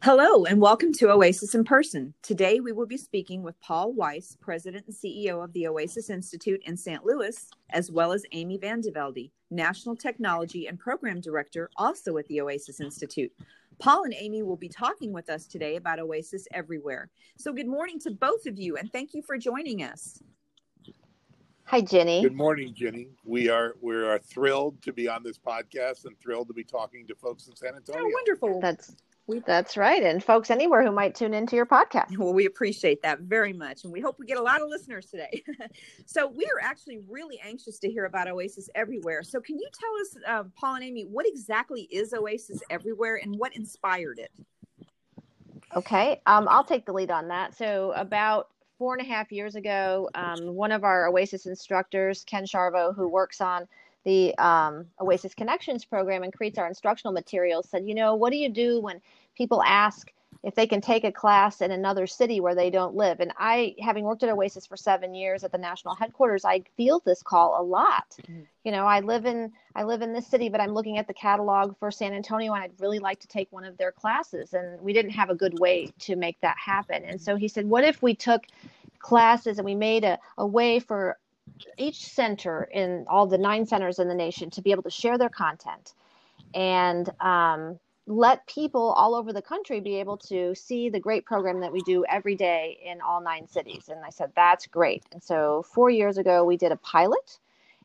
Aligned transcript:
Hello, 0.00 0.44
and 0.44 0.60
welcome 0.60 0.92
to 0.92 1.10
Oasis 1.10 1.56
in 1.56 1.64
Person. 1.64 2.14
Today, 2.22 2.60
we 2.60 2.70
will 2.70 2.86
be 2.86 2.96
speaking 2.96 3.42
with 3.42 3.60
Paul 3.60 3.92
Weiss, 3.92 4.36
President 4.40 4.86
and 4.86 4.94
CEO 4.94 5.42
of 5.42 5.52
the 5.52 5.66
Oasis 5.66 6.08
Institute 6.08 6.62
in 6.66 6.76
St. 6.76 7.04
Louis, 7.04 7.50
as 7.70 7.90
well 7.90 8.12
as 8.12 8.22
Amy 8.30 8.58
Van 8.58 8.80
de 8.80 8.92
Velde, 8.92 9.32
National 9.50 9.96
Technology 9.96 10.68
and 10.68 10.78
Program 10.78 11.20
Director, 11.20 11.68
also 11.76 12.16
at 12.16 12.28
the 12.28 12.40
Oasis 12.40 12.78
Institute. 12.78 13.32
Paul 13.80 14.04
and 14.04 14.14
Amy 14.16 14.44
will 14.44 14.56
be 14.56 14.68
talking 14.68 15.12
with 15.12 15.28
us 15.28 15.46
today 15.46 15.74
about 15.74 15.98
Oasis 15.98 16.46
Everywhere. 16.52 17.10
So, 17.36 17.52
good 17.52 17.66
morning 17.66 17.98
to 18.00 18.12
both 18.12 18.46
of 18.46 18.56
you, 18.56 18.76
and 18.76 18.92
thank 18.92 19.14
you 19.14 19.22
for 19.22 19.36
joining 19.36 19.82
us. 19.82 20.22
Hi, 21.64 21.80
Jenny. 21.80 22.22
Good 22.22 22.36
morning, 22.36 22.72
Jenny. 22.72 23.08
We 23.24 23.48
are 23.48 23.74
we 23.80 23.96
are 23.96 24.20
thrilled 24.20 24.80
to 24.82 24.92
be 24.92 25.08
on 25.08 25.24
this 25.24 25.38
podcast 25.38 26.04
and 26.04 26.16
thrilled 26.20 26.46
to 26.48 26.54
be 26.54 26.64
talking 26.64 27.04
to 27.08 27.16
folks 27.16 27.48
in 27.48 27.56
San 27.56 27.74
Antonio. 27.74 28.04
Oh, 28.04 28.10
wonderful. 28.14 28.60
That's 28.60 28.94
we, 29.28 29.40
That's 29.40 29.76
right. 29.76 30.02
And 30.02 30.24
folks 30.24 30.50
anywhere 30.50 30.82
who 30.82 30.90
might 30.90 31.14
tune 31.14 31.34
into 31.34 31.54
your 31.54 31.66
podcast. 31.66 32.16
Well, 32.16 32.32
we 32.32 32.46
appreciate 32.46 33.02
that 33.02 33.20
very 33.20 33.52
much. 33.52 33.84
And 33.84 33.92
we 33.92 34.00
hope 34.00 34.18
we 34.18 34.26
get 34.26 34.38
a 34.38 34.42
lot 34.42 34.62
of 34.62 34.68
listeners 34.68 35.06
today. 35.06 35.42
so, 36.06 36.26
we 36.26 36.46
are 36.46 36.60
actually 36.60 37.00
really 37.08 37.38
anxious 37.44 37.78
to 37.80 37.90
hear 37.90 38.06
about 38.06 38.26
Oasis 38.26 38.70
Everywhere. 38.74 39.22
So, 39.22 39.40
can 39.40 39.58
you 39.58 39.68
tell 39.78 39.90
us, 40.00 40.24
uh, 40.26 40.48
Paul 40.58 40.76
and 40.76 40.84
Amy, 40.84 41.04
what 41.04 41.26
exactly 41.28 41.82
is 41.82 42.14
Oasis 42.14 42.60
Everywhere 42.70 43.20
and 43.22 43.38
what 43.38 43.54
inspired 43.54 44.18
it? 44.18 44.32
Okay. 45.76 46.22
Um, 46.26 46.48
I'll 46.48 46.64
take 46.64 46.86
the 46.86 46.92
lead 46.92 47.10
on 47.10 47.28
that. 47.28 47.54
So, 47.54 47.92
about 47.92 48.48
four 48.78 48.94
and 48.96 49.06
a 49.06 49.08
half 49.08 49.30
years 49.30 49.56
ago, 49.56 50.08
um, 50.14 50.54
one 50.54 50.72
of 50.72 50.84
our 50.84 51.08
Oasis 51.08 51.46
instructors, 51.46 52.24
Ken 52.24 52.46
Sharvo, 52.46 52.94
who 52.94 53.08
works 53.08 53.40
on 53.40 53.68
the 54.08 54.36
um, 54.38 54.86
Oasis 54.98 55.34
Connections 55.34 55.84
program 55.84 56.22
and 56.22 56.32
creates 56.32 56.56
our 56.56 56.66
instructional 56.66 57.12
materials, 57.12 57.68
said, 57.68 57.86
you 57.86 57.94
know, 57.94 58.14
what 58.14 58.30
do 58.30 58.38
you 58.38 58.48
do 58.48 58.80
when 58.80 59.02
people 59.36 59.62
ask 59.62 60.10
if 60.42 60.54
they 60.54 60.66
can 60.66 60.80
take 60.80 61.04
a 61.04 61.12
class 61.12 61.60
in 61.60 61.72
another 61.72 62.06
city 62.06 62.40
where 62.40 62.54
they 62.54 62.70
don't 62.70 62.94
live. 62.94 63.20
And 63.20 63.32
I, 63.38 63.74
having 63.80 64.04
worked 64.04 64.22
at 64.22 64.30
Oasis 64.30 64.66
for 64.66 64.76
seven 64.76 65.12
years 65.12 65.42
at 65.42 65.52
the 65.52 65.58
national 65.58 65.94
headquarters, 65.94 66.44
I 66.44 66.62
feel 66.76 67.02
this 67.04 67.22
call 67.22 67.60
a 67.60 67.62
lot. 67.62 68.16
Mm-hmm. 68.22 68.42
You 68.64 68.72
know, 68.72 68.86
I 68.86 69.00
live 69.00 69.26
in 69.26 69.52
I 69.74 69.82
live 69.82 70.00
in 70.00 70.12
this 70.12 70.26
city, 70.26 70.48
but 70.48 70.60
I'm 70.60 70.72
looking 70.72 70.96
at 70.96 71.06
the 71.06 71.14
catalog 71.14 71.76
for 71.78 71.90
San 71.90 72.12
Antonio, 72.14 72.52
and 72.54 72.62
I'd 72.62 72.80
really 72.80 73.00
like 73.00 73.20
to 73.20 73.28
take 73.28 73.48
one 73.50 73.64
of 73.64 73.76
their 73.76 73.92
classes. 73.92 74.54
And 74.54 74.80
we 74.80 74.92
didn't 74.92 75.10
have 75.10 75.28
a 75.28 75.34
good 75.34 75.58
way 75.58 75.92
to 76.00 76.16
make 76.16 76.40
that 76.40 76.56
happen. 76.56 77.04
And 77.04 77.20
so 77.20 77.36
he 77.36 77.48
said, 77.48 77.68
"What 77.68 77.84
if 77.84 78.00
we 78.00 78.14
took 78.14 78.44
classes 79.00 79.58
and 79.58 79.64
we 79.64 79.74
made 79.74 80.04
a, 80.04 80.18
a 80.38 80.46
way 80.46 80.78
for 80.78 81.18
each 81.76 82.04
center 82.06 82.64
in 82.72 83.04
all 83.08 83.26
the 83.26 83.38
nine 83.38 83.66
centers 83.66 83.98
in 83.98 84.08
the 84.08 84.14
nation 84.14 84.50
to 84.50 84.62
be 84.62 84.70
able 84.70 84.82
to 84.82 84.90
share 84.90 85.18
their 85.18 85.28
content 85.28 85.94
and 86.54 87.10
um, 87.20 87.78
let 88.06 88.46
people 88.46 88.92
all 88.92 89.14
over 89.14 89.32
the 89.32 89.42
country 89.42 89.80
be 89.80 89.96
able 89.96 90.16
to 90.16 90.54
see 90.54 90.88
the 90.88 90.98
great 90.98 91.26
program 91.26 91.60
that 91.60 91.72
we 91.72 91.80
do 91.82 92.04
every 92.06 92.34
day 92.34 92.78
in 92.84 93.00
all 93.00 93.20
nine 93.20 93.46
cities. 93.46 93.90
And 93.90 94.02
I 94.04 94.10
said, 94.10 94.32
that's 94.34 94.66
great. 94.66 95.04
And 95.12 95.22
so 95.22 95.62
four 95.62 95.90
years 95.90 96.16
ago, 96.16 96.44
we 96.44 96.56
did 96.56 96.72
a 96.72 96.76
pilot 96.76 97.38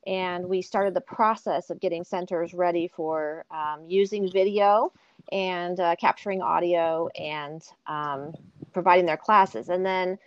and 0.07 0.47
we 0.47 0.61
started 0.61 0.93
the 0.93 1.01
process 1.01 1.69
of 1.69 1.79
getting 1.79 2.03
centers 2.03 2.53
ready 2.53 2.87
for 2.87 3.45
um, 3.51 3.81
using 3.87 4.31
video 4.31 4.91
and 5.31 5.79
uh, 5.79 5.95
capturing 5.97 6.41
audio 6.41 7.07
and 7.19 7.61
um, 7.87 8.33
providing 8.71 9.05
their 9.05 9.17
classes. 9.17 9.69
And 9.69 9.85
then 9.85 10.17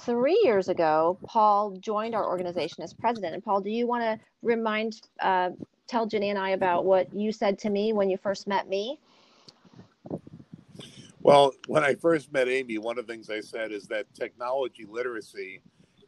three 0.00 0.40
years 0.44 0.68
ago, 0.68 1.18
Paul 1.26 1.76
joined 1.78 2.14
our 2.14 2.26
organization 2.26 2.82
as 2.82 2.92
president. 2.92 3.34
And 3.34 3.44
Paul, 3.44 3.60
do 3.60 3.70
you 3.70 3.86
want 3.86 4.02
to 4.02 4.26
remind, 4.42 5.00
uh, 5.20 5.50
tell 5.86 6.06
Jenny 6.06 6.30
and 6.30 6.38
I 6.38 6.50
about 6.50 6.84
what 6.84 7.12
you 7.14 7.32
said 7.32 7.58
to 7.60 7.70
me 7.70 7.92
when 7.92 8.10
you 8.10 8.16
first 8.16 8.46
met 8.46 8.68
me? 8.68 8.98
Well, 11.20 11.52
when 11.68 11.82
I 11.82 11.94
first 11.94 12.32
met 12.32 12.48
Amy, 12.48 12.76
one 12.78 12.98
of 12.98 13.06
the 13.06 13.12
things 13.12 13.30
I 13.30 13.40
said 13.40 13.72
is 13.72 13.86
that 13.86 14.12
technology 14.14 14.84
literacy 14.86 15.62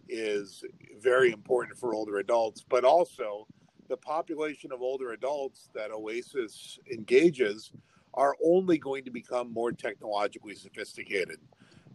is 0.09 0.63
very 1.01 1.33
important 1.33 1.79
for 1.79 1.95
older 1.95 2.19
adults, 2.19 2.65
but 2.69 2.85
also 2.85 3.47
the 3.89 3.97
population 3.97 4.73
of 4.73 4.83
older 4.83 5.13
adults 5.13 5.71
that 5.75 5.91
Oasis 5.91 6.79
engages 6.93 7.73
are 8.15 8.37
only 8.45 8.79
going 8.79 9.05
to 9.05 9.11
become 9.11 9.53
more 9.53 9.73
technologically 9.73 10.55
sophisticated 10.55 11.39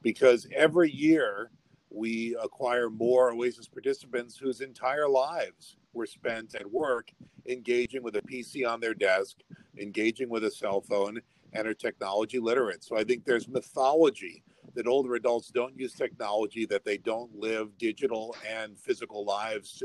because 0.02 0.48
every 0.56 0.92
year 0.92 1.52
we 1.92 2.36
acquire 2.42 2.90
more 2.90 3.32
Oasis 3.32 3.68
participants 3.68 4.38
whose 4.38 4.62
entire 4.62 5.08
lives 5.08 5.78
were 5.94 6.06
spent 6.06 6.56
at 6.56 6.72
work 6.72 7.12
engaging 7.48 8.02
with 8.02 8.16
a 8.16 8.22
PC 8.22 8.68
on 8.68 8.80
their 8.80 8.94
desk, 8.94 9.38
engaging 9.78 10.30
with 10.30 10.44
a 10.46 10.52
cell 10.52 10.82
phone, 10.82 11.22
and 11.54 11.68
are 11.68 11.74
technology 11.74 12.40
literate. 12.40 12.84
So 12.84 12.98
I 12.98 13.04
think 13.04 13.26
there's 13.26 13.48
mythology 13.48 14.44
that 14.74 14.88
older 14.88 15.16
adults 15.16 15.52
don't 15.52 15.78
use 15.78 15.94
technology, 15.94 16.66
that 16.68 16.86
they 16.86 16.98
don't 16.98 17.36
live 17.36 17.78
digital 17.78 18.36
and 18.50 18.78
physical 18.80 19.26
lives, 19.26 19.84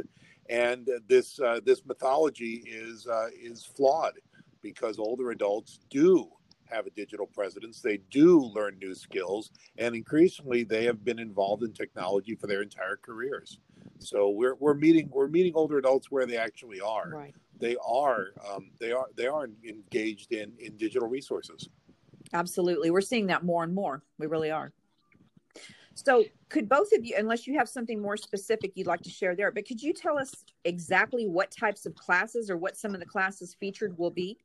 and 0.49 0.89
this 1.09 1.41
uh, 1.41 1.59
this 1.65 1.85
mythology 1.85 2.63
is 2.67 3.09
uh, 3.09 3.29
is 3.37 3.65
flawed 3.65 4.15
because 4.63 4.99
older 4.99 5.33
adults 5.33 5.81
do 5.91 6.29
have 6.71 6.87
a 6.87 6.91
digital 6.91 7.27
presence. 7.27 7.81
They 7.81 7.99
do 8.11 8.41
learn 8.41 8.79
new 8.79 8.95
skills, 8.95 9.51
and 9.79 9.95
increasingly 9.95 10.65
they 10.65 10.85
have 10.85 11.05
been 11.05 11.19
involved 11.19 11.63
in 11.63 11.73
technology 11.73 12.35
for 12.35 12.47
their 12.47 12.63
entire 12.63 12.97
careers. 12.97 13.59
So 13.99 14.31
we're 14.31 14.55
we're 14.57 14.75
meeting 14.75 15.09
we're 15.13 15.29
meeting 15.29 15.53
older 15.55 15.79
adults 15.79 16.11
where 16.11 16.27
they 16.27 16.37
actually 16.37 16.81
are. 16.81 17.11
Right 17.11 17.35
they 17.59 17.77
are 17.87 18.29
um, 18.51 18.71
they 18.81 18.93
are 18.93 19.07
they 19.17 19.27
are 19.27 19.49
engaged 19.65 20.33
in 20.33 20.53
in 20.59 20.77
digital 20.77 21.09
resources. 21.09 21.69
Absolutely, 22.33 22.91
we're 22.91 23.01
seeing 23.01 23.27
that 23.29 23.45
more 23.45 23.65
and 23.65 23.75
more. 23.75 24.03
We 24.19 24.27
really 24.27 24.51
are. 24.51 24.73
So, 25.95 26.25
could 26.51 26.69
both 26.69 26.89
of 26.93 27.07
you, 27.07 27.15
unless 27.17 27.47
you 27.47 27.57
have 27.57 27.69
something 27.69 28.01
more 28.03 28.19
specific 28.19 28.73
you'd 28.75 28.87
like 28.87 29.01
to 29.03 29.11
share 29.11 29.35
there, 29.35 29.51
but 29.51 29.67
could 29.67 29.83
you 29.83 29.95
tell 29.95 30.19
us 30.19 30.31
exactly 30.65 31.27
what 31.27 31.51
types 31.51 31.87
of 31.87 31.95
classes 31.95 32.51
or 32.51 32.59
what 32.59 32.77
some 32.77 32.93
of 32.93 33.01
the 33.01 33.07
classes 33.07 33.57
featured 33.59 33.97
will 33.97 34.11
be? 34.11 34.37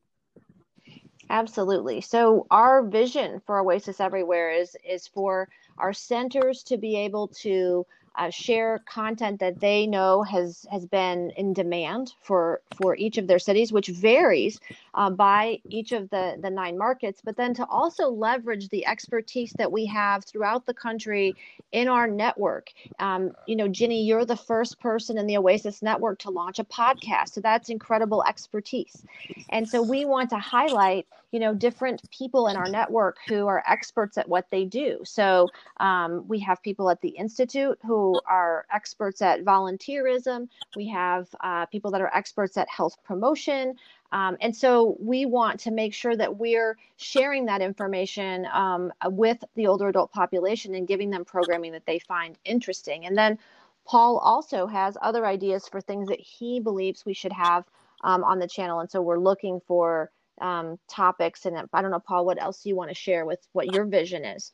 Absolutely. 1.32 2.02
So, 2.02 2.46
our 2.52 2.84
vision 2.84 3.40
for 3.40 3.60
Oasis 3.60 4.00
Everywhere 4.00 4.52
is 4.52 4.78
is 4.88 5.08
for 5.08 5.50
our 5.80 5.94
centers 5.94 6.62
to 6.66 6.78
be 6.78 6.96
able 6.98 7.30
to 7.42 7.88
uh, 8.16 8.30
share 8.30 8.80
content 8.88 9.40
that 9.40 9.60
they 9.60 9.88
know 9.88 10.24
has 10.24 10.66
has 10.72 10.86
been 10.86 11.32
in 11.32 11.54
demand 11.54 12.14
for 12.22 12.62
for 12.76 12.96
each 12.96 13.18
of 13.18 13.28
their 13.28 13.40
cities, 13.40 13.72
which 13.72 13.88
varies 13.88 14.60
uh, 14.94 15.10
by 15.10 15.60
each 15.70 15.92
of 15.92 16.10
the 16.10 16.38
the 16.42 16.50
nine 16.50 16.78
markets. 16.78 17.22
But 17.24 17.38
then 17.38 17.54
to 17.56 17.66
also 17.66 18.10
leverage 18.10 18.70
the 18.70 18.86
expertise 18.86 19.54
that 19.58 19.72
we 19.72 19.86
have 19.86 20.26
throughout 20.26 20.66
the 20.66 20.74
country 20.74 21.36
in 21.72 21.88
our 21.88 22.08
network. 22.08 22.72
Um, 23.00 23.32
you 23.48 23.56
know, 23.56 23.68
Ginny, 23.68 24.04
you're 24.04 24.26
the 24.26 24.36
first 24.36 24.80
person 24.80 25.18
in 25.18 25.28
the 25.28 25.38
Oasis 25.38 25.82
network 25.82 26.20
to 26.20 26.30
launch 26.30 26.60
a 26.60 26.64
podcast, 26.66 27.30
so 27.30 27.42
that's 27.42 27.70
incredible 27.70 28.24
expertise. 28.28 29.04
And 29.50 29.68
so 29.68 29.82
we 29.82 30.06
want 30.06 30.30
to 30.32 30.38
highlight 30.38 31.08
you 31.32 31.40
know 31.40 31.54
different 31.54 32.02
people 32.12 32.48
in 32.48 32.58
our 32.58 32.70
network 32.70 33.18
who 33.28 33.48
are 33.48 33.64
experts 33.68 34.18
at 34.18 34.28
what 34.28 34.46
they 34.52 34.66
do 34.66 35.00
so 35.04 35.48
um, 35.78 36.28
we 36.28 36.40
have 36.40 36.62
people 36.62 36.90
at 36.90 37.02
the 37.02 37.10
institute 37.10 37.80
who 37.86 38.01
are 38.26 38.66
experts 38.74 39.22
at 39.22 39.44
volunteerism 39.44 40.48
we 40.76 40.88
have 40.88 41.28
uh, 41.42 41.66
people 41.68 41.92
that 41.92 42.02
are 42.02 42.12
experts 42.16 42.58
at 42.58 42.68
health 42.70 42.98
promotion 43.04 43.76
um, 44.12 44.36
and 44.42 44.56
so 44.56 44.98
we 45.00 45.26
want 45.26 45.60
to 45.60 45.72
make 45.72 45.94
sure 45.94 46.16
that 46.16 46.38
we're 46.38 46.78
sharing 46.98 47.46
that 47.46 47.62
information 47.62 48.46
um, 48.54 48.92
with 49.06 49.44
the 49.56 49.68
older 49.68 49.88
adult 49.88 50.12
population 50.12 50.76
and 50.76 50.88
giving 50.88 51.10
them 51.10 51.26
programming 51.26 51.72
that 51.72 51.86
they 51.86 52.00
find 52.00 52.38
interesting 52.46 53.06
and 53.06 53.18
then 53.18 53.38
paul 53.86 54.18
also 54.18 54.68
has 54.68 54.98
other 55.02 55.26
ideas 55.26 55.68
for 55.68 55.82
things 55.82 56.08
that 56.08 56.20
he 56.20 56.60
believes 56.60 57.06
we 57.06 57.14
should 57.14 57.34
have 57.34 57.66
um, 58.04 58.24
on 58.24 58.40
the 58.40 58.48
channel 58.48 58.80
and 58.80 58.90
so 58.90 59.02
we're 59.02 59.20
looking 59.20 59.60
for 59.68 60.12
um, 60.42 60.80
topics. 60.88 61.46
And 61.46 61.58
I 61.72 61.82
don't 61.82 61.92
know, 61.92 62.00
Paul, 62.00 62.26
what 62.26 62.42
else 62.42 62.66
you 62.66 62.76
want 62.76 62.90
to 62.90 62.96
share 62.96 63.26
with 63.26 63.40
what 63.54 63.74
your 63.74 63.86
vision 63.86 64.26
is? 64.26 64.52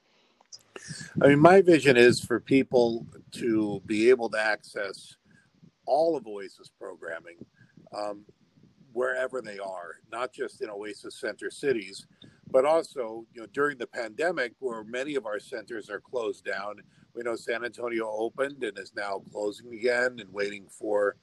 I 1.22 1.28
mean, 1.28 1.40
my 1.40 1.62
vision 1.62 1.98
is 1.98 2.20
for 2.20 2.40
people 2.40 3.06
to 3.34 3.82
be 3.86 4.10
able 4.10 4.30
to 4.30 4.40
access 4.40 5.16
all 5.86 6.16
of 6.16 6.28
Oasis 6.28 6.70
programming 6.80 7.38
um, 7.96 8.26
wherever 8.94 9.42
they 9.42 9.60
are, 9.60 9.96
not 10.12 10.32
just 10.32 10.62
in 10.62 10.70
Oasis 10.70 11.20
center 11.20 11.50
cities, 11.50 12.06
but 12.50 12.66
also 12.66 13.26
you 13.34 13.42
know 13.42 13.48
during 13.54 13.78
the 13.78 13.88
pandemic 13.88 14.54
where 14.60 14.84
many 14.84 15.16
of 15.16 15.26
our 15.26 15.40
centers 15.40 15.90
are 15.90 16.00
closed 16.00 16.46
down. 16.46 16.76
We 17.14 17.24
know 17.24 17.36
San 17.36 17.66
Antonio 17.66 18.10
opened 18.10 18.64
and 18.64 18.78
is 18.78 18.94
now 18.96 19.24
closing 19.32 19.74
again 19.74 20.18
and 20.20 20.32
waiting 20.32 20.68
for 20.70 21.16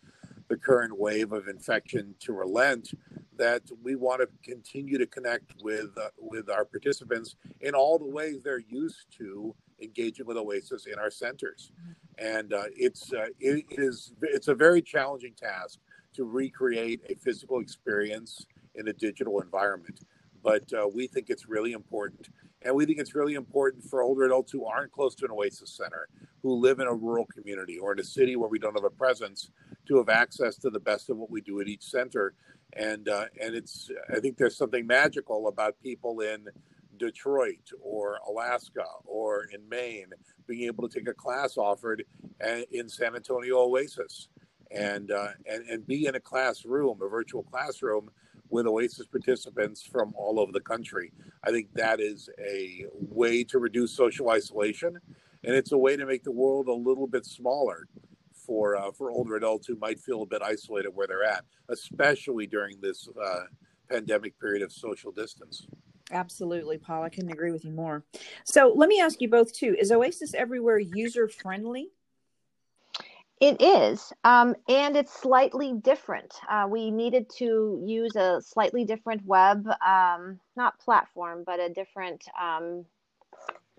the 0.49 0.57
current 0.57 0.99
wave 0.99 1.33
of 1.33 1.49
infection 1.49 2.15
to 2.21 2.33
relent 2.33 2.93
that 3.37 3.63
we 3.83 3.97
want 3.97 4.21
to 4.21 4.29
continue 4.49 4.99
to 4.99 5.07
connect 5.07 5.53
with 5.63 5.91
uh, 5.97 6.09
with 6.19 6.51
our 6.51 6.65
participants 6.65 7.37
in 7.61 7.75
all 7.75 7.99
the 7.99 8.07
ways 8.07 8.43
they're 8.43 8.59
used 8.59 9.07
to 9.19 9.55
engaging 9.83 10.27
with 10.27 10.37
Oasis 10.37 10.87
in 10.87 10.99
our 10.99 11.11
centers, 11.11 11.73
and 12.19 12.53
uh, 12.53 12.65
it's 12.77 13.13
uh, 13.13 13.27
it 13.41 13.65
is 13.71 14.13
it's 14.23 14.49
a 14.49 14.55
very 14.55 14.83
challenging 14.83 15.35
task 15.35 15.79
to 16.15 16.25
recreate 16.25 17.01
a 17.09 17.15
physical 17.17 17.59
experience 17.61 18.47
in 18.75 18.89
a 18.89 18.93
digital 18.93 19.41
environment. 19.41 20.01
but 20.45 20.71
uh, 20.75 20.87
we 20.95 21.07
think 21.07 21.31
it's 21.31 21.49
really 21.49 21.73
important. 21.73 22.29
And 22.63 22.75
we 22.75 22.87
think 22.87 22.99
it's 22.99 23.15
really 23.15 23.35
important 23.35 23.83
for 23.85 24.03
older 24.03 24.25
adults 24.25 24.53
who 24.53 24.65
aren't 24.67 24.93
close 24.93 25.15
to 25.17 25.25
an 25.25 25.31
Oasis 25.33 25.77
Center, 25.77 26.09
who 26.43 26.55
live 26.55 26.81
in 26.81 26.87
a 26.87 26.95
rural 26.95 27.27
community 27.27 27.79
or 27.79 27.93
in 27.93 27.99
a 27.99 28.05
city 28.05 28.37
where 28.37 28.49
we 28.49 28.59
don't 28.59 28.75
have 28.75 28.85
a 28.85 28.91
presence, 28.91 29.51
to 29.87 29.97
have 29.99 30.09
access 30.09 30.57
to 30.59 30.71
the 30.71 30.81
best 30.81 31.11
of 31.11 31.17
what 31.17 31.31
we 31.31 31.41
do 31.41 31.61
at 31.61 31.69
each 31.69 31.83
center. 31.83 32.35
And 32.77 33.09
uh, 33.09 33.27
and 33.41 33.55
it's 33.55 33.91
I 34.15 34.21
think 34.21 34.37
there's 34.37 34.57
something 34.57 34.87
magical 34.87 35.49
about 35.49 35.81
people 35.83 36.21
in 36.21 36.47
Detroit 36.99 37.71
or 37.81 38.19
Alaska 38.29 38.85
or 39.05 39.45
in 39.53 39.69
Maine 39.69 40.11
being 40.47 40.63
able 40.63 40.89
to 40.89 40.99
take 40.99 41.09
a 41.09 41.15
class 41.15 41.57
offered 41.57 42.05
uh, 42.45 42.61
in 42.71 42.89
San 42.89 43.15
Antonio 43.15 43.59
Oasis 43.59 44.29
and 44.71 45.11
uh, 45.11 45.29
and 45.47 45.69
and 45.69 45.87
be 45.87 46.07
in 46.07 46.15
a 46.15 46.21
classroom, 46.21 47.01
a 47.03 47.09
virtual 47.09 47.43
classroom 47.43 48.11
with 48.51 48.67
Oasis 48.67 49.07
participants 49.07 49.83
from 49.83 50.13
all 50.17 50.39
over 50.39 50.53
the 50.53 50.61
country. 50.61 51.13
I 51.45 51.51
think 51.51 51.73
that 51.75 52.01
is 52.01 52.29
a 52.39 52.87
way 52.93 53.45
to 53.45 53.59
reduce 53.59 53.93
social 53.93 54.31
isolation, 54.31 54.99
and 55.45 55.55
it's 55.55 55.73
a 55.73 55.79
way 55.79 55.97
to 55.97 56.07
make 56.07 56.25
the 56.25 56.33
world 56.33 56.69
a 56.69 56.73
little 56.73 57.07
bit 57.07 57.25
smaller 57.25 57.87
for 58.45 58.77
uh, 58.77 58.93
for 58.93 59.11
older 59.11 59.37
adults 59.37 59.67
who 59.67 59.77
might 59.77 60.01
feel 60.01 60.23
a 60.23 60.27
bit 60.27 60.43
isolated 60.43 60.91
where 60.91 61.07
they're 61.07 61.25
at, 61.25 61.45
especially 61.69 62.47
during 62.47 62.81
this 62.81 63.09
uh, 63.23 63.41
pandemic 63.91 64.39
period 64.41 64.63
of 64.63 64.73
social 64.73 65.13
distance. 65.13 65.67
Absolutely, 66.11 66.79
Paul. 66.79 67.03
I 67.03 67.09
couldn't 67.09 67.33
agree 67.33 67.53
with 67.53 67.65
you 67.65 67.73
more. 67.73 68.05
So 68.45 68.73
let 68.77 68.89
me 68.89 69.01
ask 69.01 69.21
you 69.21 69.29
both 69.29 69.53
too: 69.53 69.75
Is 69.79 69.91
Oasis 69.91 70.35
Everywhere 70.35 70.79
user 70.79 71.29
friendly? 71.29 71.91
It 73.41 73.61
is, 73.61 74.13
um, 74.23 74.55
and 74.69 74.97
it's 74.97 75.13
slightly 75.13 75.75
different. 75.75 76.33
Uh, 76.49 76.67
we 76.71 76.91
needed 76.91 77.29
to 77.39 77.83
use 77.85 78.15
a 78.15 78.41
slightly 78.41 78.85
different 78.85 79.27
web, 79.27 79.67
um, 79.85 80.39
not 80.57 80.79
platform, 80.79 81.43
but 81.45 81.59
a 81.59 81.69
different 81.69 82.25
um, 82.41 82.87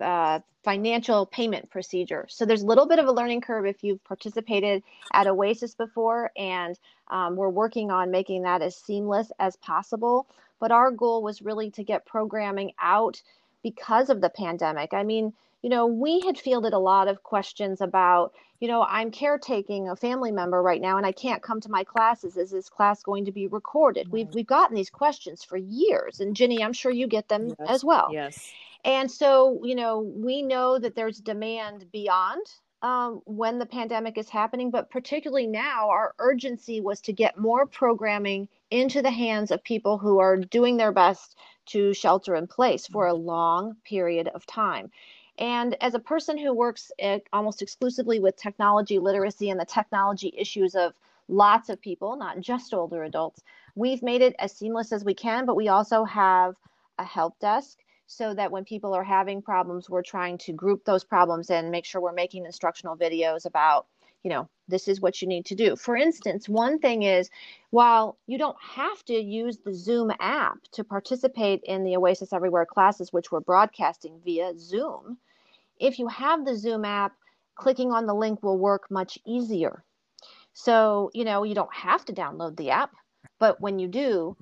uh, 0.00 0.40
financial 0.64 1.26
payment 1.26 1.70
procedure. 1.70 2.26
So 2.28 2.44
there's 2.44 2.62
a 2.62 2.66
little 2.66 2.86
bit 2.86 2.98
of 2.98 3.06
a 3.06 3.12
learning 3.12 3.40
curve 3.40 3.66
if 3.66 3.84
you've 3.84 4.02
participated 4.04 4.82
at 5.12 5.26
Oasis 5.26 5.74
before, 5.74 6.30
and 6.36 6.78
um, 7.08 7.36
we're 7.36 7.48
working 7.48 7.90
on 7.90 8.10
making 8.10 8.42
that 8.42 8.62
as 8.62 8.76
seamless 8.76 9.30
as 9.38 9.56
possible. 9.56 10.26
But 10.58 10.72
our 10.72 10.90
goal 10.90 11.22
was 11.22 11.42
really 11.42 11.70
to 11.72 11.84
get 11.84 12.06
programming 12.06 12.72
out 12.80 13.22
because 13.62 14.10
of 14.10 14.20
the 14.20 14.30
pandemic. 14.30 14.94
I 14.94 15.02
mean, 15.02 15.32
you 15.62 15.70
know, 15.70 15.86
we 15.86 16.20
had 16.20 16.38
fielded 16.38 16.72
a 16.72 16.78
lot 16.78 17.08
of 17.08 17.22
questions 17.22 17.80
about, 17.80 18.32
you 18.60 18.68
know, 18.68 18.82
I'm 18.82 19.10
caretaking 19.10 19.88
a 19.88 19.96
family 19.96 20.30
member 20.30 20.62
right 20.62 20.80
now 20.80 20.96
and 20.96 21.04
I 21.04 21.12
can't 21.12 21.42
come 21.42 21.60
to 21.62 21.68
my 21.68 21.84
classes. 21.84 22.36
Is 22.36 22.50
this 22.50 22.68
class 22.68 23.02
going 23.02 23.24
to 23.24 23.32
be 23.32 23.48
recorded? 23.48 24.10
We've 24.10 24.32
we've 24.32 24.46
gotten 24.46 24.76
these 24.76 24.90
questions 24.90 25.42
for 25.42 25.56
years. 25.56 26.20
And 26.20 26.36
Ginny, 26.36 26.62
I'm 26.62 26.72
sure 26.72 26.92
you 26.92 27.06
get 27.06 27.28
them 27.28 27.48
yes. 27.48 27.68
as 27.68 27.84
well. 27.84 28.08
Yes. 28.12 28.52
And 28.86 29.10
so, 29.10 29.60
you 29.64 29.74
know, 29.74 29.98
we 29.98 30.42
know 30.42 30.78
that 30.78 30.94
there's 30.94 31.18
demand 31.18 31.90
beyond 31.90 32.46
um, 32.82 33.20
when 33.24 33.58
the 33.58 33.66
pandemic 33.66 34.16
is 34.16 34.28
happening, 34.28 34.70
but 34.70 34.90
particularly 34.90 35.48
now, 35.48 35.90
our 35.90 36.14
urgency 36.20 36.80
was 36.80 37.00
to 37.00 37.12
get 37.12 37.36
more 37.36 37.66
programming 37.66 38.48
into 38.70 39.02
the 39.02 39.10
hands 39.10 39.50
of 39.50 39.64
people 39.64 39.98
who 39.98 40.20
are 40.20 40.36
doing 40.36 40.76
their 40.76 40.92
best 40.92 41.36
to 41.66 41.92
shelter 41.94 42.36
in 42.36 42.46
place 42.46 42.86
for 42.86 43.08
a 43.08 43.14
long 43.14 43.74
period 43.84 44.28
of 44.28 44.46
time. 44.46 44.92
And 45.36 45.76
as 45.82 45.94
a 45.94 45.98
person 45.98 46.38
who 46.38 46.54
works 46.54 46.92
almost 47.32 47.62
exclusively 47.62 48.20
with 48.20 48.36
technology 48.36 49.00
literacy 49.00 49.50
and 49.50 49.58
the 49.58 49.64
technology 49.66 50.32
issues 50.38 50.76
of 50.76 50.94
lots 51.26 51.70
of 51.70 51.80
people, 51.80 52.14
not 52.14 52.38
just 52.38 52.72
older 52.72 53.02
adults, 53.02 53.42
we've 53.74 54.02
made 54.04 54.22
it 54.22 54.36
as 54.38 54.52
seamless 54.52 54.92
as 54.92 55.04
we 55.04 55.14
can, 55.14 55.44
but 55.44 55.56
we 55.56 55.66
also 55.66 56.04
have 56.04 56.54
a 56.98 57.04
help 57.04 57.36
desk 57.40 57.78
so 58.06 58.34
that 58.34 58.50
when 58.50 58.64
people 58.64 58.94
are 58.94 59.04
having 59.04 59.42
problems, 59.42 59.90
we're 59.90 60.02
trying 60.02 60.38
to 60.38 60.52
group 60.52 60.84
those 60.84 61.04
problems 61.04 61.50
and 61.50 61.70
make 61.70 61.84
sure 61.84 62.00
we're 62.00 62.12
making 62.12 62.44
instructional 62.46 62.96
videos 62.96 63.46
about, 63.46 63.86
you 64.22 64.30
know, 64.30 64.48
this 64.68 64.88
is 64.88 65.00
what 65.00 65.20
you 65.20 65.28
need 65.28 65.46
to 65.46 65.54
do. 65.54 65.76
For 65.76 65.96
instance, 65.96 66.48
one 66.48 66.78
thing 66.78 67.02
is 67.02 67.30
while 67.70 68.16
you 68.26 68.38
don't 68.38 68.56
have 68.60 69.04
to 69.04 69.14
use 69.14 69.58
the 69.58 69.74
Zoom 69.74 70.12
app 70.20 70.58
to 70.72 70.84
participate 70.84 71.62
in 71.64 71.84
the 71.84 71.96
Oasis 71.96 72.32
Everywhere 72.32 72.66
classes, 72.66 73.12
which 73.12 73.30
we're 73.30 73.40
broadcasting 73.40 74.20
via 74.24 74.58
Zoom, 74.58 75.18
if 75.78 75.98
you 75.98 76.08
have 76.08 76.44
the 76.44 76.56
Zoom 76.56 76.84
app, 76.84 77.12
clicking 77.54 77.92
on 77.92 78.06
the 78.06 78.14
link 78.14 78.42
will 78.42 78.58
work 78.58 78.90
much 78.90 79.18
easier. 79.26 79.82
So, 80.52 81.10
you 81.12 81.24
know, 81.24 81.42
you 81.42 81.54
don't 81.54 81.74
have 81.74 82.04
to 82.06 82.12
download 82.12 82.56
the 82.56 82.70
app, 82.70 82.92
but 83.38 83.60
when 83.60 83.78
you 83.78 83.88
do, 83.88 84.36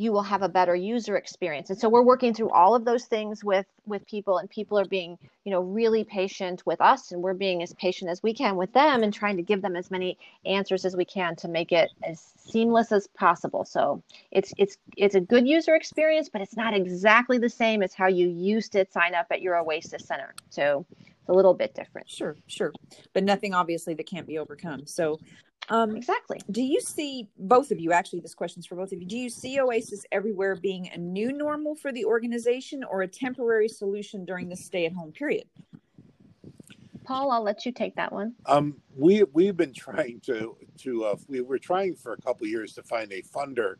you 0.00 0.12
will 0.12 0.22
have 0.22 0.42
a 0.42 0.48
better 0.48 0.76
user 0.76 1.16
experience. 1.16 1.70
And 1.70 1.78
so 1.78 1.88
we're 1.88 2.04
working 2.04 2.32
through 2.32 2.50
all 2.50 2.76
of 2.76 2.84
those 2.84 3.06
things 3.06 3.42
with 3.42 3.66
with 3.84 4.06
people 4.06 4.38
and 4.38 4.48
people 4.48 4.78
are 4.78 4.84
being, 4.84 5.18
you 5.44 5.50
know, 5.50 5.60
really 5.60 6.04
patient 6.04 6.62
with 6.64 6.80
us 6.80 7.10
and 7.10 7.20
we're 7.20 7.34
being 7.34 7.64
as 7.64 7.74
patient 7.74 8.08
as 8.08 8.22
we 8.22 8.32
can 8.32 8.56
with 8.56 8.72
them 8.72 9.02
and 9.02 9.12
trying 9.12 9.36
to 9.36 9.42
give 9.42 9.60
them 9.60 9.74
as 9.74 9.90
many 9.90 10.16
answers 10.46 10.84
as 10.84 10.94
we 10.94 11.04
can 11.04 11.34
to 11.34 11.48
make 11.48 11.72
it 11.72 11.90
as 12.04 12.20
seamless 12.38 12.92
as 12.92 13.08
possible. 13.08 13.64
So 13.64 14.00
it's 14.30 14.54
it's 14.56 14.78
it's 14.96 15.16
a 15.16 15.20
good 15.20 15.48
user 15.48 15.74
experience, 15.74 16.28
but 16.28 16.42
it's 16.42 16.56
not 16.56 16.74
exactly 16.74 17.38
the 17.38 17.50
same 17.50 17.82
as 17.82 17.92
how 17.92 18.06
you 18.06 18.28
used 18.28 18.72
to 18.72 18.86
sign 18.92 19.16
up 19.16 19.26
at 19.32 19.42
your 19.42 19.56
Oasis 19.56 20.06
Center. 20.06 20.32
So 20.48 20.86
it's 20.92 21.28
a 21.28 21.32
little 21.32 21.54
bit 21.54 21.74
different. 21.74 22.08
Sure, 22.08 22.36
sure. 22.46 22.72
But 23.14 23.24
nothing 23.24 23.52
obviously 23.52 23.94
that 23.94 24.06
can't 24.06 24.28
be 24.28 24.38
overcome. 24.38 24.86
So 24.86 25.18
um, 25.70 25.96
exactly. 25.96 26.40
Do 26.50 26.62
you 26.62 26.80
see 26.80 27.28
both 27.38 27.70
of 27.70 27.80
you? 27.80 27.92
Actually, 27.92 28.20
this 28.20 28.34
question's 28.34 28.66
for 28.66 28.76
both 28.76 28.92
of 28.92 29.00
you. 29.00 29.06
Do 29.06 29.16
you 29.16 29.28
see 29.28 29.60
Oasis 29.60 30.04
everywhere 30.12 30.56
being 30.56 30.88
a 30.88 30.98
new 30.98 31.32
normal 31.32 31.74
for 31.74 31.92
the 31.92 32.04
organization 32.04 32.84
or 32.84 33.02
a 33.02 33.08
temporary 33.08 33.68
solution 33.68 34.24
during 34.24 34.48
the 34.48 34.56
stay-at-home 34.56 35.12
period? 35.12 35.44
Paul, 37.04 37.30
I'll 37.30 37.42
let 37.42 37.64
you 37.64 37.72
take 37.72 37.96
that 37.96 38.12
one. 38.12 38.34
Um, 38.44 38.76
we 38.94 39.24
we've 39.32 39.56
been 39.56 39.72
trying 39.72 40.20
to 40.26 40.56
to 40.80 41.04
uh, 41.04 41.16
we 41.26 41.40
were 41.40 41.58
trying 41.58 41.96
for 41.96 42.12
a 42.12 42.18
couple 42.18 42.46
years 42.46 42.74
to 42.74 42.82
find 42.82 43.10
a 43.12 43.22
funder 43.22 43.76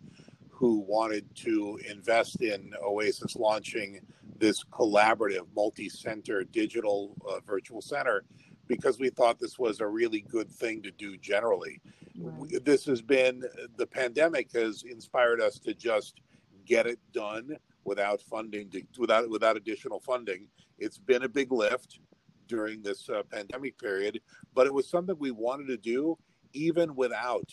who 0.48 0.80
wanted 0.88 1.24
to 1.36 1.78
invest 1.88 2.40
in 2.40 2.72
Oasis 2.82 3.36
launching 3.36 4.00
this 4.38 4.64
collaborative 4.64 5.46
multi-center 5.54 6.42
digital 6.44 7.14
uh, 7.28 7.40
virtual 7.46 7.82
center 7.82 8.24
because 8.68 8.98
we 8.98 9.10
thought 9.10 9.38
this 9.40 9.58
was 9.58 9.80
a 9.80 9.86
really 9.86 10.20
good 10.20 10.50
thing 10.50 10.82
to 10.82 10.90
do 10.90 11.16
generally. 11.16 11.80
Right. 12.18 12.64
This 12.64 12.84
has 12.86 13.00
been 13.00 13.44
the 13.76 13.86
pandemic 13.86 14.52
has 14.52 14.84
inspired 14.88 15.40
us 15.40 15.58
to 15.60 15.74
just 15.74 16.20
get 16.66 16.86
it 16.86 16.98
done 17.12 17.56
without 17.84 18.20
funding, 18.20 18.70
to, 18.70 18.82
without 18.98 19.28
without 19.30 19.56
additional 19.56 20.00
funding. 20.00 20.48
It's 20.78 20.98
been 20.98 21.24
a 21.24 21.28
big 21.28 21.50
lift 21.50 22.00
during 22.46 22.82
this 22.82 23.08
uh, 23.08 23.22
pandemic 23.30 23.78
period, 23.78 24.20
but 24.54 24.66
it 24.66 24.74
was 24.74 24.88
something 24.88 25.16
we 25.18 25.30
wanted 25.30 25.66
to 25.68 25.76
do 25.76 26.18
even 26.52 26.94
without 26.94 27.50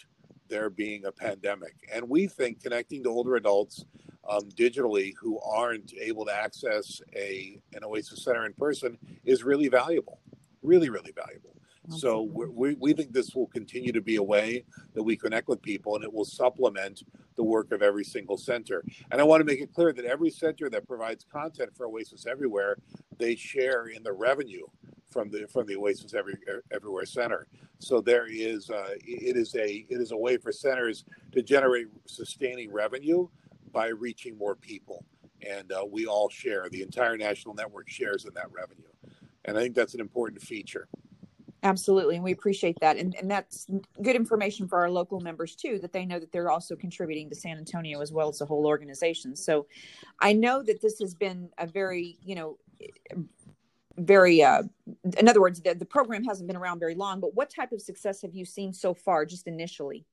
there 0.47 0.69
being 0.69 1.05
a 1.05 1.11
pandemic. 1.11 1.75
And 1.93 2.07
we 2.07 2.27
think 2.27 2.61
connecting 2.61 3.03
to 3.03 3.09
older 3.09 3.35
adults 3.35 3.85
um, 4.29 4.49
digitally 4.49 5.13
who 5.19 5.39
aren't 5.39 5.93
able 5.99 6.25
to 6.25 6.33
access 6.33 7.01
a 7.15 7.59
an 7.73 7.83
Oasis 7.83 8.23
Center 8.23 8.45
in 8.45 8.53
person 8.53 8.97
is 9.23 9.43
really 9.43 9.67
valuable 9.67 10.19
really, 10.65 10.89
really 10.89 11.13
valuable. 11.15 11.55
So 11.89 12.23
we 12.23 12.73
we 12.75 12.93
think 12.93 13.13
this 13.13 13.35
will 13.35 13.47
continue 13.47 13.91
to 13.91 14.01
be 14.01 14.15
a 14.15 14.23
way 14.23 14.65
that 14.93 15.03
we 15.03 15.15
connect 15.15 15.47
with 15.47 15.61
people, 15.61 15.95
and 15.95 16.03
it 16.03 16.11
will 16.11 16.25
supplement 16.25 17.03
the 17.35 17.43
work 17.43 17.71
of 17.71 17.81
every 17.81 18.03
single 18.03 18.37
center. 18.37 18.83
And 19.11 19.21
I 19.21 19.23
want 19.23 19.41
to 19.41 19.45
make 19.45 19.61
it 19.61 19.73
clear 19.73 19.93
that 19.93 20.05
every 20.05 20.31
center 20.31 20.69
that 20.69 20.87
provides 20.87 21.25
content 21.31 21.75
for 21.75 21.85
Oasis 21.85 22.25
Everywhere, 22.25 22.77
they 23.17 23.35
share 23.35 23.87
in 23.87 24.01
the 24.03 24.13
revenue 24.13 24.65
from 25.11 25.29
the 25.29 25.47
from 25.47 25.67
the 25.67 25.75
Oasis 25.75 26.13
Every, 26.13 26.35
Everywhere 26.71 27.05
Center. 27.05 27.47
So 27.79 28.01
there 28.01 28.27
is 28.27 28.69
uh, 28.69 28.95
it 29.05 29.37
is 29.37 29.53
a 29.55 29.85
it 29.87 30.01
is 30.01 30.11
a 30.11 30.17
way 30.17 30.37
for 30.37 30.51
centers 30.51 31.05
to 31.33 31.43
generate 31.43 31.87
sustaining 32.05 32.71
revenue 32.71 33.27
by 33.71 33.87
reaching 33.89 34.37
more 34.37 34.55
people, 34.55 35.05
and 35.47 35.71
uh, 35.71 35.85
we 35.89 36.07
all 36.07 36.29
share. 36.29 36.67
The 36.69 36.81
entire 36.81 37.17
national 37.17 37.53
network 37.53 37.89
shares 37.89 38.25
in 38.25 38.33
that 38.33 38.51
revenue 38.51 38.87
and 39.45 39.57
I 39.57 39.61
think 39.61 39.75
that's 39.75 39.93
an 39.93 40.01
important 40.01 40.41
feature. 40.41 40.87
Absolutely, 41.63 42.15
and 42.15 42.23
we 42.23 42.31
appreciate 42.31 42.77
that, 42.81 42.97
and 42.97 43.15
and 43.15 43.29
that's 43.29 43.65
good 44.03 44.15
information 44.15 44.67
for 44.67 44.79
our 44.79 44.89
local 44.89 45.19
members 45.19 45.55
too, 45.55 45.79
that 45.79 45.91
they 45.91 46.05
know 46.05 46.19
that 46.19 46.31
they're 46.31 46.51
also 46.51 46.75
contributing 46.75 47.27
to 47.29 47.35
San 47.35 47.57
Antonio 47.57 48.01
as 48.01 48.11
well 48.11 48.29
as 48.29 48.37
the 48.37 48.45
whole 48.45 48.67
organization. 48.67 49.35
So, 49.35 49.65
I 50.19 50.33
know 50.33 50.61
that 50.61 50.79
this 50.81 50.99
has 50.99 51.15
been 51.15 51.49
a 51.57 51.65
very, 51.65 52.19
you 52.23 52.35
know, 52.35 52.57
very. 53.97 54.43
Uh, 54.43 54.63
in 55.17 55.27
other 55.27 55.41
words, 55.41 55.59
the, 55.59 55.73
the 55.73 55.85
program 55.85 56.23
hasn't 56.23 56.45
been 56.45 56.57
around 56.57 56.79
very 56.79 56.93
long, 56.93 57.19
but 57.19 57.33
what 57.33 57.49
type 57.49 57.71
of 57.71 57.81
success 57.81 58.21
have 58.21 58.35
you 58.35 58.45
seen 58.45 58.71
so 58.71 58.93
far, 58.93 59.25
just 59.25 59.47
initially? 59.47 60.05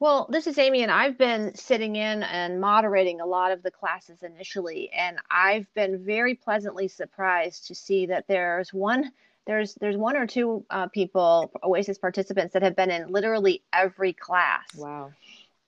Well, 0.00 0.26
this 0.30 0.46
is 0.48 0.58
Amy, 0.58 0.82
and 0.82 0.90
I've 0.90 1.16
been 1.16 1.54
sitting 1.54 1.94
in 1.94 2.24
and 2.24 2.60
moderating 2.60 3.20
a 3.20 3.26
lot 3.26 3.52
of 3.52 3.62
the 3.62 3.70
classes 3.70 4.22
initially, 4.22 4.90
and 4.90 5.18
I've 5.30 5.72
been 5.74 6.04
very 6.04 6.34
pleasantly 6.34 6.88
surprised 6.88 7.68
to 7.68 7.74
see 7.74 8.06
that 8.06 8.26
there's 8.26 8.72
one 8.72 9.12
there's 9.46 9.74
there's 9.76 9.96
one 9.96 10.16
or 10.16 10.26
two 10.26 10.64
uh, 10.70 10.88
people 10.88 11.50
Oasis 11.62 11.98
participants 11.98 12.52
that 12.52 12.62
have 12.62 12.76
been 12.76 12.90
in 12.90 13.08
literally 13.08 13.62
every 13.72 14.12
class. 14.12 14.66
Wow. 14.76 15.12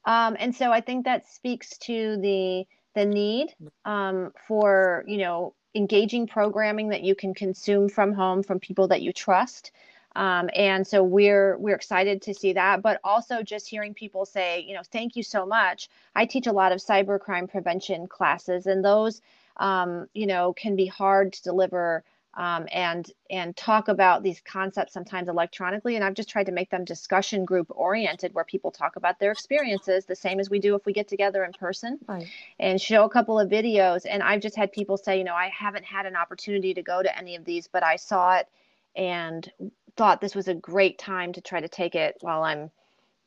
Um, 0.05 0.37
and 0.39 0.55
so 0.55 0.71
I 0.71 0.81
think 0.81 1.05
that 1.05 1.29
speaks 1.29 1.79
to 1.79 2.17
the 2.19 2.67
the 2.95 3.05
need 3.05 3.55
um, 3.85 4.33
for 4.47 5.05
you 5.07 5.19
know 5.19 5.55
engaging 5.75 6.27
programming 6.27 6.91
that 6.91 7.03
you 7.03 7.15
can 7.15 7.35
consume 7.35 7.89
from 7.89 8.13
home 8.13 8.43
from 8.43 8.61
people 8.61 8.89
that 8.89 9.03
you 9.03 9.13
trust. 9.13 9.73
Um, 10.17 10.49
and 10.55 10.87
so 10.87 11.03
we're 11.03 11.57
we're 11.59 11.75
excited 11.75 12.23
to 12.23 12.35
see 12.35 12.53
that, 12.53 12.83
but 12.83 13.01
also 13.03 13.43
just 13.43 13.69
hearing 13.69 13.95
people 13.95 14.25
say, 14.25 14.65
you 14.67 14.75
know, 14.75 14.83
thank 14.93 15.17
you 15.17 15.23
so 15.23 15.45
much. 15.45 15.89
I 16.15 16.27
teach 16.27 16.47
a 16.47 16.53
lot 16.53 16.73
of 16.73 16.79
cybercrime 16.79 17.51
prevention 17.51 18.07
classes, 18.07 18.67
and 18.67 18.85
those, 18.85 19.21
um, 19.57 20.07
you 20.15 20.27
know, 20.27 20.53
can 20.53 20.77
be 20.77 20.87
hard 20.87 21.33
to 21.33 21.43
deliver 21.43 22.05
um, 22.37 22.69
and 22.73 23.11
and 23.31 23.57
talk 23.57 23.89
about 23.89 24.23
these 24.23 24.41
concepts 24.41 24.93
sometimes 24.93 25.29
electronically. 25.29 25.97
And 25.97 26.05
I've 26.05 26.15
just 26.15 26.29
tried 26.29 26.47
to 26.47 26.53
make 26.53 26.71
them 26.71 26.85
discussion 26.85 27.45
group 27.45 27.67
oriented, 27.71 28.35
where 28.35 28.45
people 28.45 28.71
talk 28.71 28.95
about 28.95 29.19
their 29.19 29.33
experiences, 29.33 30.05
the 30.05 30.17
same 30.17 30.39
as 30.39 30.49
we 30.49 30.61
do 30.61 30.77
if 30.77 30.87
we 30.87 30.93
get 30.93 31.09
together 31.09 31.45
in 31.45 31.53
person, 31.53 31.99
right. 32.07 32.29
and 32.61 32.81
show 32.81 33.05
a 33.05 33.11
couple 33.11 33.39
of 33.41 33.49
videos. 33.49 34.07
And 34.09 34.23
I've 34.23 34.41
just 34.41 34.57
had 34.57 34.73
people 34.73 34.97
say, 34.97 35.19
you 35.19 35.25
know, 35.25 35.35
I 35.35 35.49
haven't 35.49 35.85
had 35.85 36.07
an 36.07 36.15
opportunity 36.15 36.75
to 36.75 36.83
go 36.83 37.03
to 37.03 37.19
any 37.19 37.35
of 37.35 37.45
these, 37.45 37.67
but 37.67 37.83
I 37.83 37.97
saw 37.97 38.37
it 38.37 38.49
and 38.97 39.51
thought 39.97 40.21
this 40.21 40.35
was 40.35 40.49
a 40.49 40.55
great 40.55 40.99
time 40.99 41.33
to 41.33 41.41
try 41.41 41.61
to 41.61 41.69
take 41.69 41.95
it 41.95 42.17
while 42.21 42.43
I'm 42.43 42.71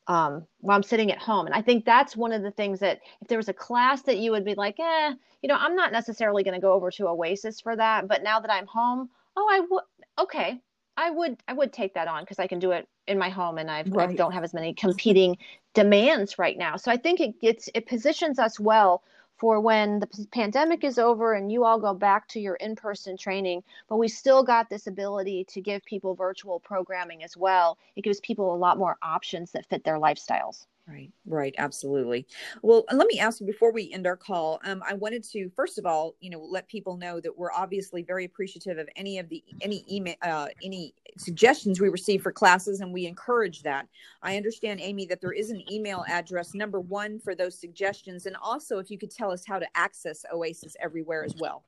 um, 0.07 0.47
while 0.61 0.77
I'm 0.77 0.83
sitting 0.83 1.11
at 1.11 1.19
home. 1.19 1.45
And 1.47 1.55
I 1.55 1.61
think 1.61 1.85
that's 1.85 2.15
one 2.15 2.31
of 2.31 2.41
the 2.41 2.51
things 2.51 2.79
that 2.79 2.99
if 3.21 3.27
there 3.27 3.37
was 3.37 3.49
a 3.49 3.53
class 3.53 4.03
that 4.03 4.17
you 4.17 4.31
would 4.31 4.45
be 4.45 4.55
like, 4.55 4.79
eh, 4.79 5.13
you 5.41 5.49
know, 5.49 5.57
I'm 5.59 5.75
not 5.75 5.91
necessarily 5.91 6.43
going 6.43 6.53
to 6.53 6.61
go 6.61 6.73
over 6.73 6.89
to 6.91 7.07
Oasis 7.07 7.59
for 7.59 7.75
that, 7.75 8.07
but 8.07 8.23
now 8.23 8.39
that 8.39 8.51
I'm 8.51 8.67
home, 8.67 9.09
oh, 9.35 9.47
I 9.51 9.59
would, 9.69 9.83
okay, 10.17 10.61
I 10.95 11.09
would, 11.11 11.37
I 11.47 11.53
would 11.53 11.73
take 11.73 11.93
that 11.95 12.07
on 12.07 12.23
because 12.23 12.39
I 12.39 12.47
can 12.47 12.59
do 12.59 12.71
it 12.71 12.87
in 13.07 13.17
my 13.17 13.29
home 13.29 13.57
and 13.57 13.69
I've, 13.69 13.91
right. 13.91 14.09
I 14.09 14.13
don't 14.13 14.31
have 14.31 14.43
as 14.43 14.53
many 14.53 14.73
competing 14.73 15.37
demands 15.73 16.39
right 16.39 16.57
now. 16.57 16.77
So 16.77 16.89
I 16.89 16.97
think 16.97 17.19
it 17.19 17.39
gets, 17.41 17.69
it 17.75 17.85
positions 17.85 18.39
us 18.39 18.59
well 18.59 19.03
for 19.37 19.59
when 19.59 19.99
the 19.99 20.27
pandemic 20.31 20.83
is 20.83 20.97
over 20.97 21.33
and 21.33 21.51
you 21.51 21.63
all 21.63 21.79
go 21.79 21.93
back 21.93 22.27
to 22.27 22.39
your 22.39 22.55
in-person 22.55 23.17
training 23.17 23.63
but 23.87 23.97
we 23.97 24.07
still 24.07 24.43
got 24.43 24.69
this 24.69 24.87
ability 24.87 25.45
to 25.45 25.61
give 25.61 25.83
people 25.85 26.15
virtual 26.15 26.59
programming 26.59 27.23
as 27.23 27.37
well. 27.37 27.77
It 27.95 28.03
gives 28.03 28.19
people 28.19 28.53
a 28.53 28.57
lot 28.57 28.77
more 28.77 28.97
options 29.01 29.51
that 29.51 29.65
fit 29.67 29.83
their 29.83 29.99
lifestyles 29.99 30.65
Right, 30.87 31.11
right, 31.25 31.53
absolutely. 31.57 32.25
Well, 32.61 32.85
let 32.93 33.07
me 33.07 33.19
ask 33.19 33.41
you 33.41 33.45
before 33.45 33.73
we 33.73 33.91
end 33.91 34.07
our 34.07 34.15
call. 34.15 34.61
Um, 34.63 34.81
I 34.87 34.93
wanted 34.93 35.21
to 35.31 35.49
first 35.53 35.77
of 35.77 35.85
all, 35.85 36.15
you 36.21 36.29
know, 36.29 36.39
let 36.39 36.65
people 36.69 36.95
know 36.95 37.19
that 37.19 37.37
we're 37.37 37.51
obviously 37.51 38.03
very 38.03 38.23
appreciative 38.23 38.77
of 38.77 38.87
any 38.95 39.19
of 39.19 39.27
the 39.27 39.43
any 39.61 39.83
email, 39.91 40.15
uh, 40.21 40.47
any 40.63 40.93
suggestions 41.17 41.81
we 41.81 41.89
receive 41.89 42.23
for 42.23 42.31
classes, 42.31 42.79
and 42.79 42.93
we 42.93 43.05
encourage 43.05 43.63
that. 43.63 43.89
I 44.21 44.37
understand, 44.37 44.79
Amy, 44.79 45.05
that 45.07 45.19
there 45.19 45.33
is 45.33 45.49
an 45.49 45.61
email 45.69 46.05
address 46.07 46.53
number 46.53 46.79
one 46.79 47.19
for 47.19 47.35
those 47.35 47.59
suggestions, 47.59 48.25
and 48.25 48.37
also 48.41 48.79
if 48.79 48.89
you 48.89 48.97
could 48.97 49.11
tell 49.11 49.29
us 49.29 49.43
how 49.45 49.59
to 49.59 49.67
access 49.75 50.23
Oasis 50.31 50.77
everywhere 50.79 51.25
as 51.25 51.35
well. 51.37 51.65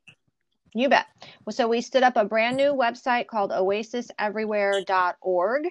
You 0.74 0.88
bet. 0.88 1.08
Well, 1.46 1.54
so 1.54 1.68
we 1.68 1.82
stood 1.82 2.04
up 2.04 2.16
a 2.16 2.24
brand 2.24 2.56
new 2.56 2.74
website 2.74 3.28
called 3.28 3.52
oasiseverywhere.org. 3.52 5.64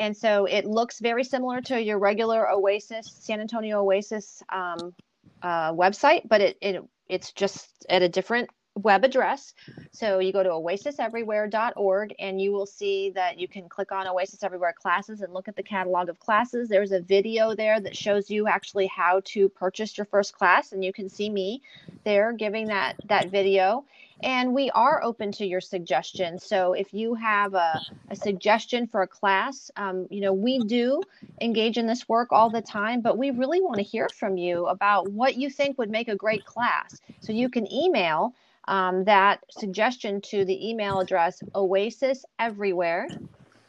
And 0.00 0.16
so 0.16 0.46
it 0.46 0.64
looks 0.64 0.98
very 0.98 1.24
similar 1.24 1.60
to 1.60 1.78
your 1.78 1.98
regular 1.98 2.50
Oasis, 2.50 3.14
San 3.20 3.38
Antonio 3.38 3.82
Oasis 3.84 4.42
um, 4.48 4.94
uh, 5.42 5.72
website, 5.74 6.26
but 6.26 6.40
it, 6.40 6.56
it 6.62 6.82
it's 7.10 7.32
just 7.32 7.68
at 7.90 8.00
a 8.00 8.08
different 8.08 8.48
web 8.76 9.04
address. 9.04 9.52
So 9.92 10.18
you 10.20 10.32
go 10.32 10.42
to 10.42 10.48
oasiseverywhere.org 10.48 12.14
and 12.18 12.40
you 12.40 12.50
will 12.50 12.64
see 12.64 13.10
that 13.10 13.38
you 13.38 13.46
can 13.46 13.68
click 13.68 13.92
on 13.92 14.08
Oasis 14.08 14.42
Everywhere 14.42 14.72
classes 14.72 15.20
and 15.20 15.34
look 15.34 15.48
at 15.48 15.56
the 15.56 15.62
catalog 15.62 16.08
of 16.08 16.18
classes. 16.18 16.70
There's 16.70 16.92
a 16.92 17.00
video 17.00 17.54
there 17.54 17.78
that 17.78 17.94
shows 17.94 18.30
you 18.30 18.48
actually 18.48 18.86
how 18.86 19.20
to 19.26 19.50
purchase 19.50 19.98
your 19.98 20.06
first 20.06 20.32
class 20.32 20.72
and 20.72 20.82
you 20.82 20.94
can 20.94 21.10
see 21.10 21.28
me 21.28 21.60
there 22.04 22.32
giving 22.32 22.68
that 22.68 22.96
that 23.04 23.28
video 23.28 23.84
and 24.22 24.54
we 24.54 24.70
are 24.70 25.02
open 25.02 25.32
to 25.32 25.46
your 25.46 25.60
suggestions. 25.60 26.44
So 26.44 26.72
if 26.72 26.92
you 26.92 27.14
have 27.14 27.54
a, 27.54 27.80
a 28.10 28.16
suggestion 28.16 28.86
for 28.86 29.02
a 29.02 29.06
class, 29.06 29.70
um, 29.76 30.06
you 30.10 30.20
know, 30.20 30.32
we 30.32 30.58
do 30.60 31.02
engage 31.40 31.78
in 31.78 31.86
this 31.86 32.08
work 32.08 32.32
all 32.32 32.50
the 32.50 32.62
time, 32.62 33.00
but 33.00 33.16
we 33.16 33.30
really 33.30 33.60
want 33.60 33.76
to 33.76 33.82
hear 33.82 34.08
from 34.08 34.36
you 34.36 34.66
about 34.66 35.10
what 35.10 35.36
you 35.36 35.50
think 35.50 35.78
would 35.78 35.90
make 35.90 36.08
a 36.08 36.16
great 36.16 36.44
class. 36.44 37.00
So 37.20 37.32
you 37.32 37.48
can 37.48 37.72
email 37.72 38.34
um, 38.68 39.04
that 39.04 39.40
suggestion 39.50 40.20
to 40.22 40.44
the 40.44 40.68
email 40.68 41.00
address 41.00 41.42
oasiseverywhere 41.54 43.26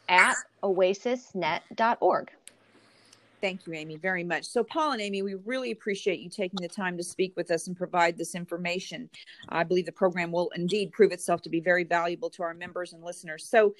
at 0.08 0.36
oasisnet.org. 0.62 2.30
Thank 3.42 3.66
you, 3.66 3.72
Amy, 3.72 3.96
very 3.96 4.22
much. 4.22 4.44
So, 4.44 4.62
Paul 4.62 4.92
and 4.92 5.00
Amy, 5.00 5.22
we 5.22 5.34
really 5.34 5.72
appreciate 5.72 6.20
you 6.20 6.30
taking 6.30 6.60
the 6.62 6.68
time 6.68 6.96
to 6.96 7.02
speak 7.02 7.36
with 7.36 7.50
us 7.50 7.66
and 7.66 7.76
provide 7.76 8.16
this 8.16 8.36
information. 8.36 9.10
I 9.48 9.64
believe 9.64 9.84
the 9.84 9.92
program 9.92 10.30
will 10.30 10.48
indeed 10.54 10.92
prove 10.92 11.10
itself 11.10 11.42
to 11.42 11.50
be 11.50 11.58
very 11.58 11.82
valuable 11.82 12.30
to 12.30 12.44
our 12.44 12.54
members 12.54 12.92
and 12.92 13.02
listeners. 13.02 13.44
So, 13.44 13.74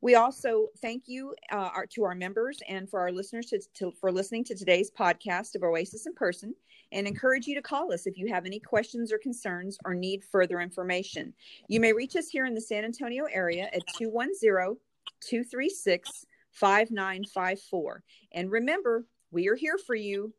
we 0.00 0.14
also 0.14 0.68
thank 0.80 1.08
you 1.08 1.34
uh, 1.50 1.70
our, 1.74 1.86
to 1.86 2.04
our 2.04 2.14
members 2.14 2.60
and 2.68 2.88
for 2.88 3.00
our 3.00 3.10
listeners 3.10 3.46
to, 3.46 3.60
to, 3.74 3.90
for 4.00 4.12
listening 4.12 4.44
to 4.44 4.54
today's 4.54 4.92
podcast 4.92 5.56
of 5.56 5.64
Oasis 5.64 6.06
in 6.06 6.14
Person 6.14 6.54
and 6.92 7.04
encourage 7.04 7.48
you 7.48 7.56
to 7.56 7.62
call 7.62 7.92
us 7.92 8.06
if 8.06 8.16
you 8.16 8.28
have 8.28 8.46
any 8.46 8.60
questions 8.60 9.12
or 9.12 9.18
concerns 9.18 9.76
or 9.84 9.94
need 9.94 10.22
further 10.22 10.60
information. 10.60 11.34
You 11.66 11.80
may 11.80 11.92
reach 11.92 12.14
us 12.14 12.28
here 12.28 12.46
in 12.46 12.54
the 12.54 12.60
San 12.60 12.84
Antonio 12.84 13.24
area 13.24 13.68
at 13.72 13.82
210 13.98 14.76
236 15.20 16.26
5954. 16.52 18.02
And 18.32 18.50
remember, 18.50 19.04
we 19.30 19.48
are 19.48 19.56
here 19.56 19.78
for 19.78 19.94
you 19.94 20.34